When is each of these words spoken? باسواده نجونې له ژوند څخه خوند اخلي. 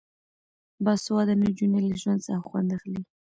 باسواده 0.83 1.33
نجونې 1.43 1.79
له 1.87 1.95
ژوند 2.01 2.19
څخه 2.25 2.41
خوند 2.47 2.69
اخلي. 2.77 3.01